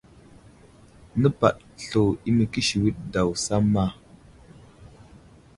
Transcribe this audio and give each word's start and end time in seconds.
Nepaɗ 1.21 1.55
slu 1.85 2.03
i 2.27 2.29
məkisiwid 2.37 2.97
daw 3.13 3.29
samma. 3.45 3.83